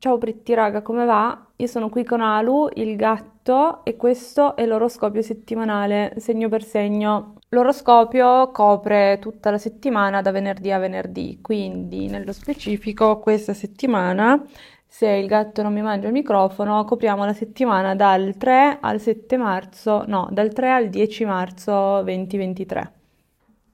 [0.00, 1.46] Ciao Pritti raga, come va?
[1.56, 7.34] Io sono qui con Alu, il gatto, e questo è l'oroscopio settimanale, segno per segno.
[7.48, 14.40] L'oroscopio copre tutta la settimana da venerdì a venerdì, quindi nello specifico questa settimana,
[14.86, 19.36] se il gatto non mi mangia il microfono, copriamo la settimana dal 3 al 7
[19.36, 22.97] marzo, no, dal 3 al 10 marzo 2023.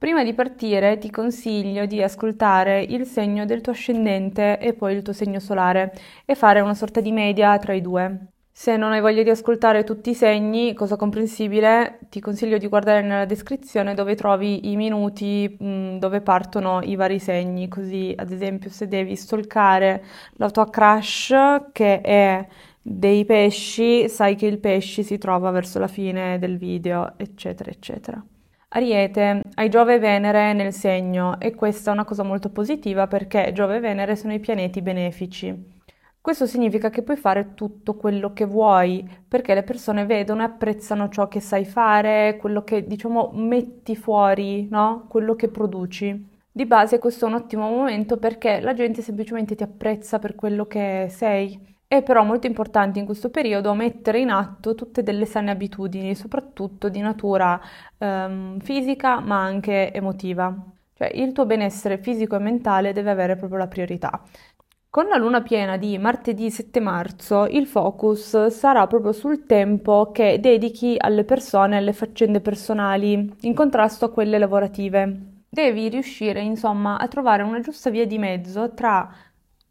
[0.04, 5.00] Prima di partire ti consiglio di ascoltare il segno del tuo ascendente e poi il
[5.00, 5.94] tuo segno solare
[6.26, 8.26] e fare una sorta di media tra i due.
[8.52, 13.00] Se non hai voglia di ascoltare tutti i segni, cosa comprensibile, ti consiglio di guardare
[13.00, 18.30] nella descrizione dove trovi i minuti mh, mm, dove partono i vari segni, così ad
[18.30, 21.32] esempio se devi stalkare la tua crush
[21.72, 22.46] che è
[22.82, 28.22] dei pesci, sai che il pesci si trova verso la fine del video, eccetera, eccetera.
[28.76, 33.52] Ariete, hai Giove e Venere nel segno e questa è una cosa molto positiva perché
[33.54, 35.82] Giove e Venere sono i pianeti benefici.
[36.20, 41.08] Questo significa che puoi fare tutto quello che vuoi perché le persone vedono e apprezzano
[41.08, 45.06] ciò che sai fare, quello che diciamo metti fuori, no?
[45.08, 46.30] Quello che produci.
[46.50, 50.66] Di base questo è un ottimo momento perché la gente semplicemente ti apprezza per quello
[50.66, 55.50] che sei è però molto importante in questo periodo mettere in atto tutte delle sane
[55.50, 57.60] abitudini, soprattutto di natura
[57.98, 60.54] ehm, fisica ma anche emotiva.
[60.96, 64.22] Cioè il tuo benessere fisico e mentale deve avere proprio la priorità.
[64.90, 70.38] Con la luna piena di martedì 7 marzo il focus sarà proprio sul tempo che
[70.40, 75.42] dedichi alle persone, alle faccende personali, in contrasto a quelle lavorative.
[75.48, 79.08] Devi riuscire insomma a trovare una giusta via di mezzo tra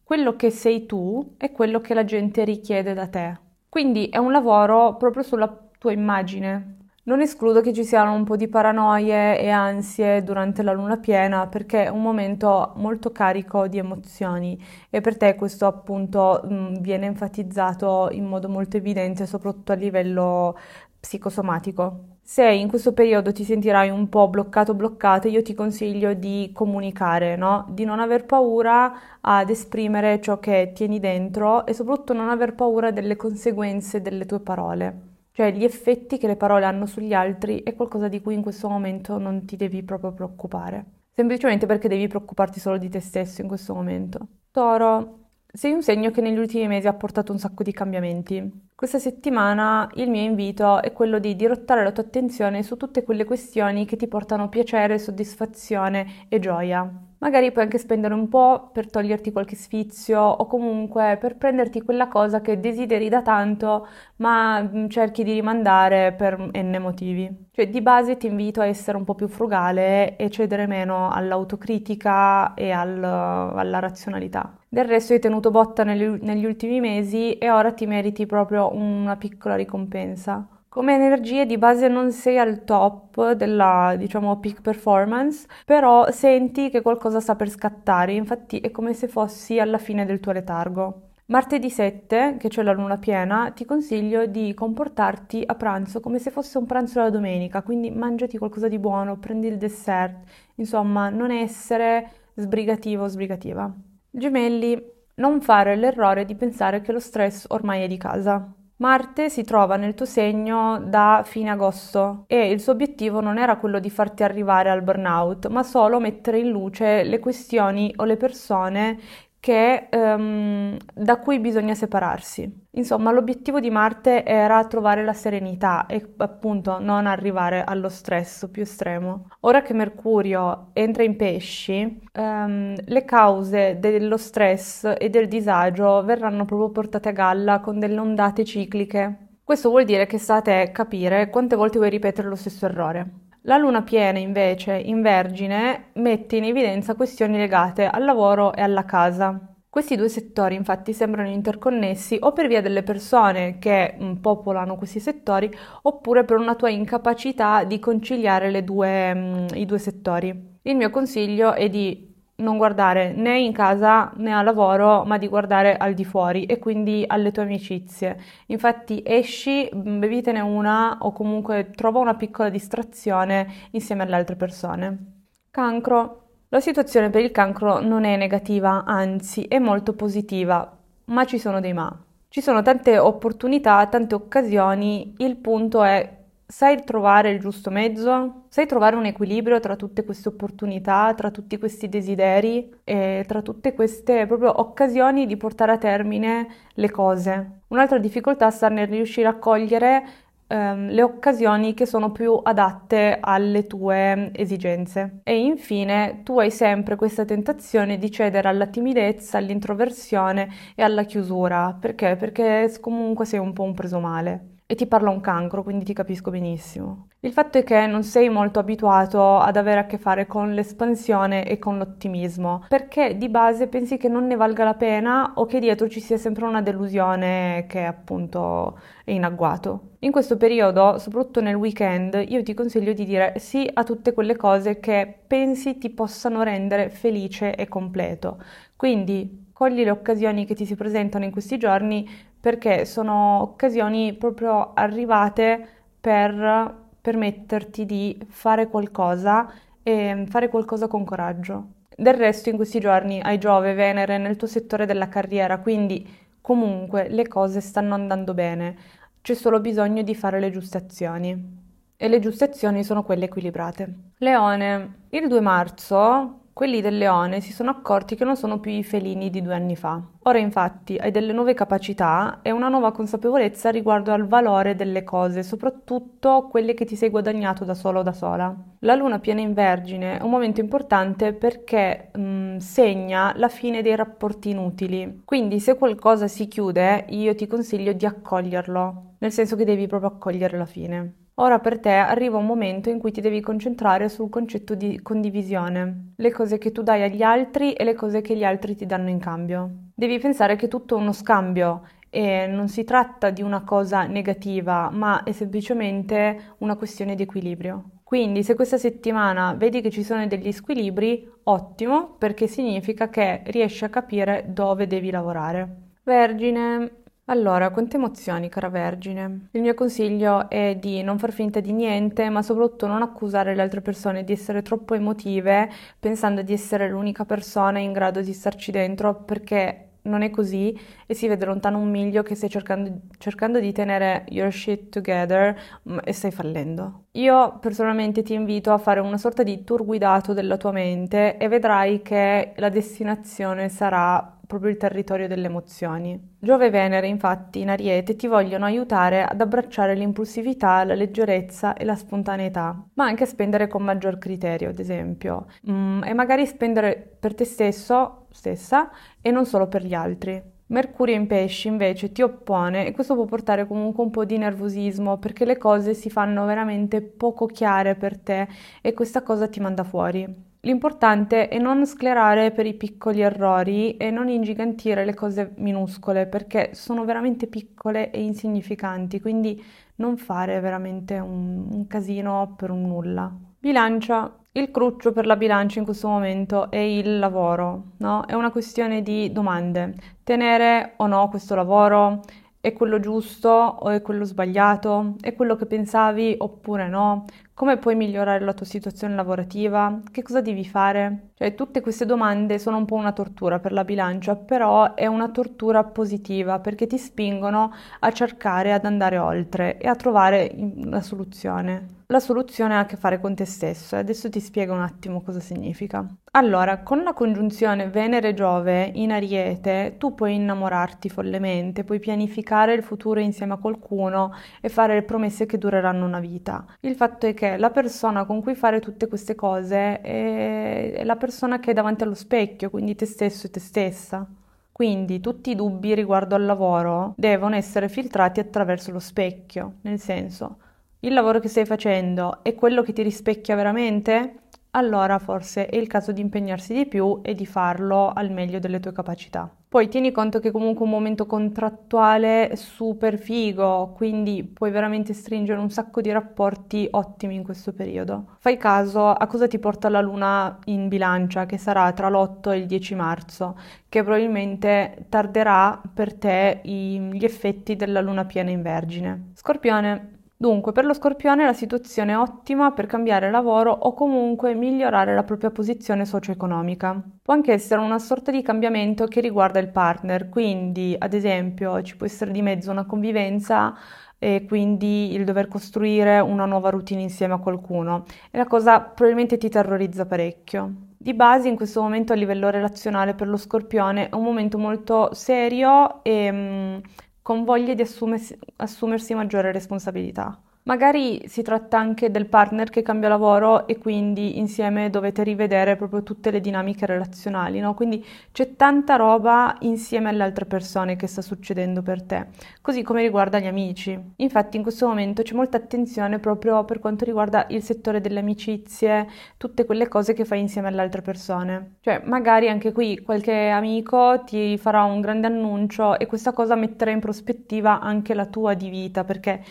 [0.03, 3.39] quello che sei tu e quello che la gente richiede da te.
[3.69, 6.77] Quindi è un lavoro proprio sulla tua immagine.
[7.05, 11.47] Non escludo che ci siano un po' di paranoie e ansie durante la luna piena
[11.47, 14.57] perché è un momento molto carico di emozioni
[14.89, 20.57] e per te questo appunto mh, viene enfatizzato in modo molto evidente soprattutto a livello
[20.99, 22.12] psicosomatico.
[22.25, 27.35] Se in questo periodo ti sentirai un po' bloccato bloccata, io ti consiglio di comunicare,
[27.35, 27.67] no?
[27.69, 32.91] Di non aver paura ad esprimere ciò che tieni dentro e soprattutto non aver paura
[32.91, 35.11] delle conseguenze delle tue parole.
[35.33, 38.69] Cioè gli effetti che le parole hanno sugli altri è qualcosa di cui in questo
[38.69, 40.85] momento non ti devi proprio preoccupare.
[41.13, 44.19] Semplicemente perché devi preoccuparti solo di te stesso in questo momento.
[44.49, 45.19] Toro,
[45.51, 48.71] sei un segno che negli ultimi mesi ha portato un sacco di cambiamenti.
[48.83, 53.23] Questa settimana il mio invito è quello di dirottare la tua attenzione su tutte quelle
[53.23, 56.91] questioni che ti portano piacere, soddisfazione e gioia.
[57.19, 62.09] Magari puoi anche spendere un po' per toglierti qualche sfizio o comunque per prenderti quella
[62.09, 67.47] cosa che desideri da tanto ma mm, cerchi di rimandare per n motivi.
[67.51, 72.53] Cioè di base ti invito a essere un po' più frugale e cedere meno all'autocritica
[72.53, 74.57] e al, alla razionalità.
[74.73, 79.53] Del resto hai tenuto botta negli, ultimi mesi e ora ti meriti proprio una piccola
[79.53, 80.47] ricompensa.
[80.67, 86.81] Come energie di base non sei al top della, diciamo, peak performance, però senti che
[86.81, 91.09] qualcosa sta per scattare, infatti è come se fossi alla fine del tuo letargo.
[91.25, 96.31] Martedì 7, che c'è la luna piena, ti consiglio di comportarti a pranzo come se
[96.31, 100.15] fosse un pranzo della domenica, quindi mangiati qualcosa di buono, prendi il dessert,
[100.55, 103.71] insomma, non essere sbrigativo o sbrigativa.
[104.15, 104.79] Gemelli,
[105.15, 108.47] non fare l'errore di pensare che lo stress ormai è di casa.
[108.75, 113.57] Marte si trova nel tuo segno da fine agosto e il suo obiettivo non era
[113.57, 118.17] quello di farti arrivare al burnout, ma solo mettere in luce le questioni o le
[118.17, 118.99] persone
[119.43, 122.67] che, um, da cui bisogna separarsi.
[122.75, 128.61] Insomma, l'obiettivo di Marte era trovare la serenità e appunto non arrivare allo stress più
[128.61, 129.27] estremo.
[129.41, 136.45] Ora che Mercurio entra in pesci, um, le cause dello stress e del disagio verranno
[136.45, 139.39] proprio portate a galla con delle ondate cicliche.
[139.43, 143.22] Questo vuol dire che sta a capire quante volte vuoi ripetere lo stesso errore.
[143.45, 148.85] La luna piena invece in Vergine mette in evidenza questioni legate al lavoro e alla
[148.85, 149.37] casa.
[149.67, 155.01] Questi due settori infatti sembrano interconnessi o per via delle persone che mm, popolano questi
[155.01, 155.51] settori
[155.81, 160.59] oppure per una tua incapacità di conciliare due, mm, i due settori.
[160.61, 165.27] Il mio consiglio è di non guardare né in casa né al lavoro, ma di
[165.27, 168.19] guardare al di fuori e quindi alle tue amicizie.
[168.47, 175.21] Infatti esci, bevitene una o comunque trova una piccola distrazione insieme alle altre persone.
[175.51, 176.19] Cancro.
[176.49, 181.59] La situazione per il cancro non è negativa, anzi è molto positiva, ma ci sono
[181.59, 181.91] dei ma.
[182.29, 186.22] Ci sono tante opportunità, tante occasioni, il punto è
[186.55, 188.43] Sai trovare il giusto mezzo?
[188.47, 193.73] Sai trovare un equilibrio tra tutte queste opportunità, tra tutti questi desideri e tra tutte
[193.73, 197.61] queste proprio occasioni di portare a termine le cose?
[197.69, 200.05] Un'altra difficoltà sta nel riuscire a cogliere
[200.45, 205.21] ehm, le occasioni che sono più adatte alle tue esigenze.
[205.23, 211.75] E infine tu hai sempre questa tentazione di cedere alla timidezza, all'introversione e alla chiusura.
[211.81, 212.15] Perché?
[212.15, 215.93] Perché comunque sei un po' un preso male e ti parla un cancro, quindi ti
[215.93, 217.09] capisco benissimo.
[217.19, 221.47] Il fatto è che non sei molto abituato ad avere a che fare con l'espansione
[221.47, 225.59] e con l'ottimismo, perché di base pensi che non ne valga la pena o che
[225.59, 229.91] dietro ci sia sempre una delusione che appunto è in agguato.
[229.99, 234.35] In questo periodo, soprattutto nel weekend, io ti consiglio di dire sì a tutte quelle
[234.35, 238.41] cose che pensi ti possano rendere felice e completo.
[238.75, 244.73] Quindi cogli le occasioni che ti si presentano in questi giorni perché sono occasioni proprio
[244.73, 245.65] arrivate
[245.97, 249.49] per permetterti di fare qualcosa
[249.81, 251.67] e fare qualcosa con coraggio.
[251.95, 256.05] Del resto in questi giorni hai Giove, Venere nel tuo settore della carriera, quindi
[256.41, 258.75] comunque le cose stanno andando bene,
[259.21, 261.61] c'è solo bisogno di fare le giuste azioni.
[261.95, 263.93] E le giuste azioni sono quelle equilibrate.
[264.17, 268.83] Leone, il 2 marzo quelli del leone si sono accorti che non sono più i
[268.83, 269.99] felini di due anni fa.
[270.25, 275.41] Ora infatti hai delle nuove capacità e una nuova consapevolezza riguardo al valore delle cose,
[275.41, 278.55] soprattutto quelle che ti sei guadagnato da solo o da sola.
[278.79, 283.81] La luna piena in vergine è un momento importante perché mh, mm, segna la fine
[283.81, 285.23] dei rapporti inutili.
[285.25, 290.11] Quindi se qualcosa si chiude io ti consiglio di accoglierlo, nel senso che devi proprio
[290.11, 291.13] accogliere la fine.
[291.35, 296.13] Ora per te arriva un momento in cui ti devi concentrare sul concetto di condivisione,
[296.15, 299.09] le cose che tu dai agli altri e le cose che gli altri ti danno
[299.09, 299.69] in cambio.
[299.95, 304.91] Devi pensare che tutto è uno scambio e non si tratta di una cosa negativa,
[304.91, 307.85] ma è semplicemente una questione di equilibrio.
[308.03, 313.83] Quindi se questa settimana vedi che ci sono degli squilibri, ottimo, perché significa che riesci
[313.83, 315.93] a capire dove devi lavorare.
[316.03, 319.47] Vergine, allora, quante emozioni, cara Vergine.
[319.51, 323.61] Il mio consiglio è di non far finta di niente, ma soprattutto non accusare le
[323.61, 328.71] altre persone di essere troppo emotive, pensando di essere l'unica persona in grado di starci
[328.71, 333.59] dentro, perché non è così e si vede lontano un miglio che stai cercando, cercando
[333.59, 335.57] di tenere your shit together
[335.89, 337.05] mm, e stai fallendo.
[337.11, 341.47] Io personalmente ti invito a fare una sorta di tour guidato della tua mente e
[341.47, 346.35] vedrai che la destinazione sarà proprio il territorio delle emozioni.
[346.39, 351.85] Giove e Venere, infatti, in Ariete ti vogliono aiutare ad abbracciare l'impulsività, la leggerezza e
[351.85, 357.33] la spontaneità, ma anche spendere con maggior criterio, ad esempio, mm, e magari spendere per
[357.35, 358.91] te stesso, stessa,
[359.21, 360.51] e non solo per gli altri.
[360.67, 365.17] Mercurio in pesci invece ti oppone e questo può portare comunque un po' di nervosismo
[365.17, 368.47] perché le cose si fanno veramente poco chiare per te
[368.81, 370.51] e questa cosa ti manda fuori.
[370.65, 376.69] L'importante è non sclerare per i piccoli errori e non ingigantire le cose minuscole perché
[376.73, 379.61] sono veramente piccole e insignificanti, quindi
[379.95, 383.29] non fare veramente un, un casino per un nulla.
[383.59, 384.37] Bilancia.
[384.53, 388.23] Il cruccio per la bilancia in questo momento è il lavoro, no?
[388.25, 389.95] È una questione di domande.
[390.23, 392.21] Tenere o no questo lavoro?
[392.65, 395.15] È quello giusto o è quello sbagliato?
[395.19, 397.25] È quello che pensavi oppure no?
[397.53, 399.99] Come puoi migliorare la tua situazione lavorativa?
[400.09, 401.31] Che cosa devi fare?
[401.33, 405.29] Cioè, tutte queste domande sono un po' una tortura per la bilancia, però è una
[405.29, 412.02] tortura positiva perché ti spingono a cercare ad andare oltre e a trovare una soluzione.
[412.13, 415.23] La soluzione ha a che fare con te stesso e adesso ti spiego un attimo
[415.23, 416.05] cosa significa.
[416.33, 423.19] Allora, con la congiunzione Venere-Giove in Ariete, tu puoi innamorarti follemente, puoi pianificare il futuro
[423.19, 426.63] insieme a qualcuno e fare le promesse che dureranno una vita.
[426.81, 431.59] Il fatto è che la persona con cui fare tutte queste cose è la persona
[431.59, 434.23] che è davanti allo specchio, quindi te stesso e te stessa.
[434.71, 440.57] Quindi tutti i dubbi riguardo al lavoro devono essere filtrati attraverso lo specchio, nel senso,
[441.03, 444.43] il lavoro che stai facendo è quello che ti rispecchia veramente?
[444.75, 448.79] allora forse è il caso di impegnarsi di più e di farlo al meglio delle
[448.79, 449.49] tue capacità.
[449.67, 455.59] Poi tieni conto che comunque è un momento contrattuale super figo, quindi puoi veramente stringere
[455.59, 458.35] un sacco di rapporti ottimi in questo periodo.
[458.37, 462.57] Fai caso a cosa ti porta la luna in bilancia, che sarà tra l'8 e
[462.57, 463.57] il 10 marzo,
[463.89, 469.31] che probabilmente tarderà per te gli effetti della luna piena in vergine.
[469.33, 470.12] Scorpione,
[470.43, 475.23] Dunque, per lo scorpione la situazione è ottima per cambiare lavoro o comunque migliorare la
[475.23, 477.01] propria posizione socio-economica.
[477.21, 481.95] Può anche essere una sorta di cambiamento che riguarda il partner, quindi ad esempio ci
[481.95, 483.73] può essere di mezzo una convivenza
[484.19, 489.37] e quindi il dover costruire una nuova routine insieme a qualcuno e la cosa probabilmente
[489.37, 490.73] ti terrorizza parecchio.
[490.97, 495.13] Di base in questo momento a livello relazionale per lo scorpione è un momento molto
[495.13, 496.77] serio e mh, mm,
[497.23, 500.39] con voglia di assumersi, assumersi maggiore responsabilità.
[500.65, 506.03] Magari si tratta anche del partner che cambia lavoro e quindi insieme dovete rivedere proprio
[506.03, 507.73] tutte le dinamiche relazionali, no?
[507.73, 508.01] Quindi
[508.31, 512.27] c'è tanta roba insieme alle altre persone che sta succedendo per te,
[512.61, 513.99] così come riguarda gli amici.
[514.15, 519.09] Infatti in questo momento c'è molta attenzione proprio per quanto riguarda il settore delle amicizie,
[519.35, 521.75] tutte quelle cose che fai insieme alle altre persone.
[521.81, 526.91] Cioè magari anche qui qualche amico ti farà un grande annuncio e questa cosa metterà
[526.91, 529.43] in prospettiva anche la tua di vita perché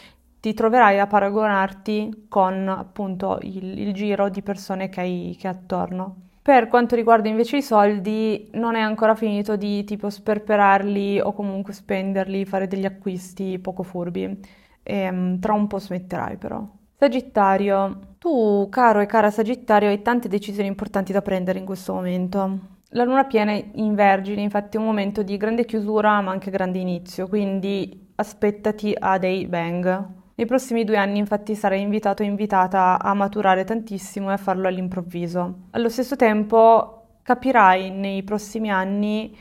[0.42, 6.16] ti troverai a paragonarti con appunto il, il giro di persone che hai, che attorno.
[6.42, 11.72] Per quanto riguarda invece i soldi, non è ancora finito di tipo sperperarli o comunque
[11.72, 14.40] spenderli, fare degli acquisti poco furbi.
[14.82, 16.61] E, um, tra un po' smetterai però.
[16.96, 22.58] Sagittario, tu caro e cara Sagittario hai tante decisioni importanti da prendere in questo momento.
[22.94, 26.78] La luna piena in Vergine, infatti, è un momento di grande chiusura ma anche grande
[26.80, 30.20] inizio, quindi aspettati a dei bang.
[30.34, 34.66] Nei prossimi due anni infatti sarai invitato o invitata a maturare tantissimo e a farlo
[34.66, 35.68] all'improvviso.
[35.70, 39.36] Allo stesso tempo capirai nei prossimi anni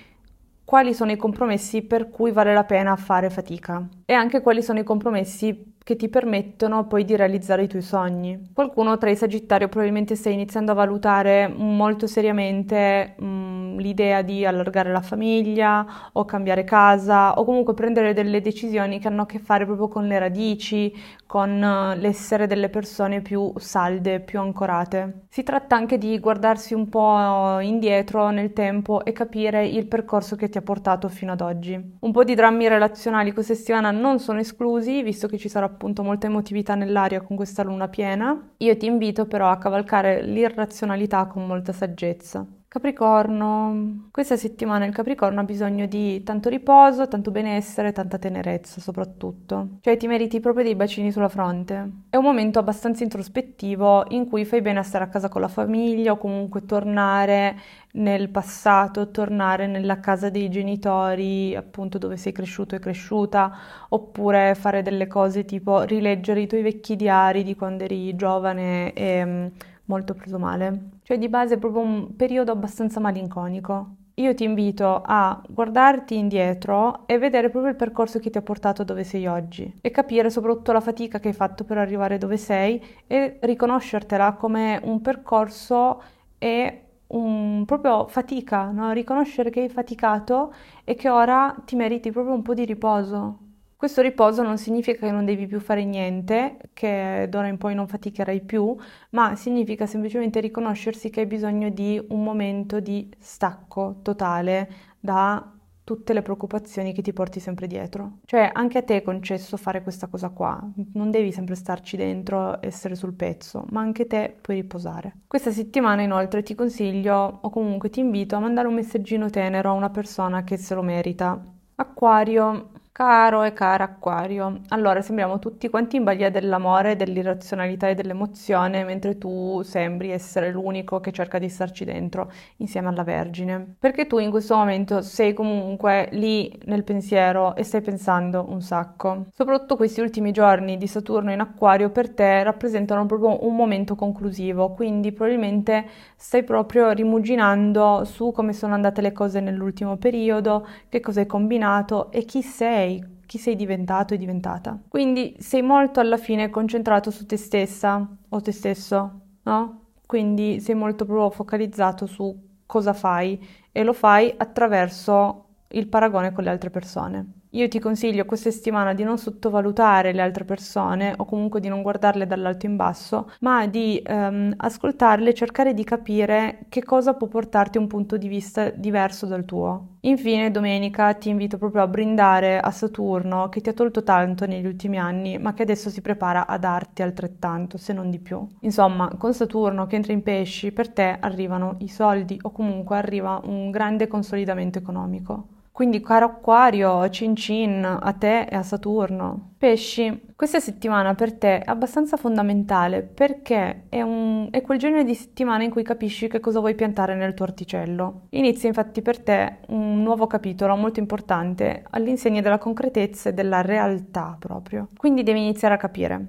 [0.64, 4.80] quali sono i compromessi per cui vale la pena fare fatica e anche quali sono
[4.80, 8.52] i compromessi che ti permettono poi di realizzare i tuoi sogni.
[8.54, 14.46] Qualcuno tra i Sagittario probabilmente sta iniziando a valutare molto seriamente mh, mm, l'idea di
[14.46, 19.40] allargare la famiglia o cambiare casa o comunque prendere delle decisioni che hanno a che
[19.40, 20.94] fare proprio con le radici,
[21.32, 25.28] con uh, l'essere delle persone più salde, più ancorate.
[25.30, 30.50] Si tratta anche di guardarsi un po' indietro nel tempo e capire il percorso che
[30.50, 31.96] ti ha portato fino ad oggi.
[32.02, 36.04] Un po' di drammi relazionali questa settimana non sono esclusi, visto che ci sarà appunto
[36.04, 38.50] molta emotività nell'aria con questa luna piena.
[38.58, 42.46] Io ti invito però a cavalcare l'irrazionalità con molta saggezza.
[42.72, 49.80] Capricorno, questa settimana il Capricorno ha bisogno di tanto riposo, tanto benessere, tanta tenerezza soprattutto.
[49.82, 52.06] Cioè ti meriti proprio dei bacini sulla fronte.
[52.10, 55.50] È un momento abbastanza introspettivo in cui fai bene a stare a casa con la
[55.50, 57.60] famiglia o comunque tornare
[57.96, 63.52] nel passato, tornare nella casa dei genitori, appunto dove sei cresciuto e cresciuta,
[63.90, 69.26] oppure fare delle cose tipo rileggere i tuoi vecchi diari di quando eri giovane e
[69.26, 69.48] mm,
[69.92, 71.00] molto preso male.
[71.12, 73.96] Cioè di base è proprio un periodo abbastanza malinconico.
[74.14, 78.86] Io ti invito a guardarti indietro e vedere proprio il percorso che ti ha portato
[78.86, 82.82] dove sei oggi e capire soprattutto la fatica che hai fatto per arrivare dove sei
[83.08, 86.02] e riconoscertela come un percorso
[86.38, 88.94] e un, proprio fatica, no?
[88.94, 90.54] riconoscere che hai faticato
[90.86, 93.51] e che ora ti meriti proprio un po' di riposo.
[93.82, 97.88] Questo riposo non significa che non devi più fare niente, che d'ora in poi non
[97.88, 98.78] faticherai più,
[99.10, 104.70] ma significa semplicemente riconoscersi che hai bisogno di un momento di stacco totale
[105.00, 105.52] da
[105.84, 108.20] tutte le preoccupazioni che ti porti sempre dietro.
[108.26, 110.64] Cioè, anche a te è concesso fare questa cosa qua.
[110.94, 115.22] Non devi sempre starci dentro, essere sul pezzo, ma anche te puoi riposare.
[115.26, 119.74] Questa settimana, inoltre, ti consiglio o comunque ti invito a mandare un messaggino tenero a
[119.74, 121.44] una persona che se lo merita.
[121.74, 128.84] Acquario, Caro e cara Acquario, allora sembriamo tutti quanti in balia dell'amore, dell'irrazionalità e dell'emozione,
[128.84, 133.76] mentre tu sembri essere l'unico che cerca di starci dentro insieme alla Vergine.
[133.80, 139.28] Perché tu in questo momento sei comunque lì nel pensiero e stai pensando un sacco.
[139.32, 144.74] Soprattutto questi ultimi giorni di Saturno in Acquario per te rappresentano proprio un momento conclusivo,
[144.74, 145.86] quindi probabilmente
[146.18, 152.12] stai proprio rimuginando su come sono andate le cose nell'ultimo periodo, che cosa hai combinato
[152.12, 154.80] e chi sei sei, chi sei diventato e diventata.
[154.88, 159.80] Quindi sei molto alla fine concentrato su te stessa o te stesso, no?
[160.06, 162.36] Quindi sei molto proprio focalizzato su
[162.66, 163.40] cosa fai
[163.72, 167.41] e lo fai attraverso il paragone con le altre persone.
[167.54, 171.82] Io ti consiglio questa settimana di non sottovalutare le altre persone o comunque di non
[171.82, 177.28] guardarle dall'alto in basso, ma di ehm, ascoltarle e cercare di capire che cosa può
[177.28, 179.98] portarti un punto di vista diverso dal tuo.
[180.02, 184.66] Infine, domenica ti invito proprio a brindare a Saturno che ti ha tolto tanto negli
[184.66, 188.48] ultimi anni, ma che adesso si prepara a darti altrettanto, se non di più.
[188.62, 193.42] Insomma, con Saturno che entra in pesci, per te arrivano i soldi o comunque arriva
[193.44, 195.60] un grande consolidamento economico.
[195.72, 199.54] Quindi caro acquario, cin cin a te e a Saturno.
[199.58, 205.16] Pesci, questa settimana per te è abbastanza fondamentale perché è, un, è quel genere di
[205.16, 208.28] settimana in cui capisci che cosa vuoi piantare nel tuo orticello.
[208.32, 214.36] Inizia infatti per te un nuovo capitolo molto importante all'insegna della concretezza e della realtà
[214.38, 214.90] proprio.
[214.98, 216.26] Quindi devi iniziare a capire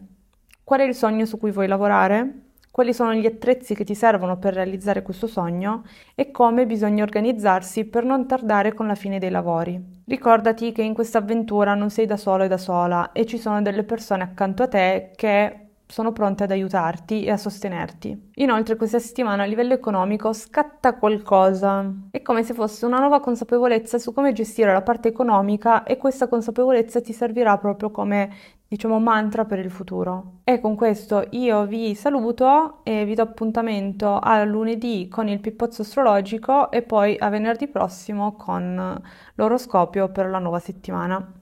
[0.65, 2.42] qual è il sogno su cui vuoi lavorare,
[2.73, 7.85] quali sono gli attrezzi che ti servono per realizzare questo sogno e come bisogna organizzarsi
[7.85, 9.79] per non tardare con la fine dei lavori.
[10.07, 13.61] Ricordati che in questa avventura non sei da solo e da sola e ci sono
[13.61, 15.62] delle persone accanto a te che
[15.93, 18.31] sono pronte ad aiutarti e a sostenerti.
[18.37, 21.85] Inoltre questa settimana a livello economico scatta qualcosa.
[22.11, 26.29] È come se fosse una nuova consapevolezza su come gestire la parte economica e questa
[26.29, 28.31] consapevolezza ti servirà proprio come
[28.67, 30.39] diciamo mantra per il futuro.
[30.45, 35.83] E con questo io vi saluto e vi do appuntamento a lunedì con il pippozzo
[35.83, 38.99] astrologico e poi a venerdì prossimo con
[39.35, 41.42] l'oroscopio per la nuova settimana.